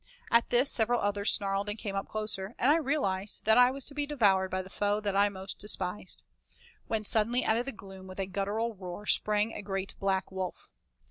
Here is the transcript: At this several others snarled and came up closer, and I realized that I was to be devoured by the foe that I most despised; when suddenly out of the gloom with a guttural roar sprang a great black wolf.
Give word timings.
At 0.31 0.49
this 0.49 0.71
several 0.71 0.99
others 0.99 1.31
snarled 1.31 1.69
and 1.69 1.77
came 1.77 1.95
up 1.95 2.07
closer, 2.07 2.55
and 2.57 2.71
I 2.71 2.77
realized 2.77 3.45
that 3.45 3.59
I 3.59 3.69
was 3.69 3.85
to 3.85 3.93
be 3.93 4.07
devoured 4.07 4.49
by 4.49 4.63
the 4.63 4.69
foe 4.71 4.99
that 4.99 5.15
I 5.15 5.29
most 5.29 5.59
despised; 5.59 6.23
when 6.87 7.03
suddenly 7.03 7.45
out 7.45 7.57
of 7.57 7.65
the 7.65 7.71
gloom 7.71 8.07
with 8.07 8.17
a 8.17 8.25
guttural 8.25 8.73
roar 8.73 9.05
sprang 9.05 9.53
a 9.53 9.61
great 9.61 9.93
black 9.99 10.31
wolf. 10.31 10.71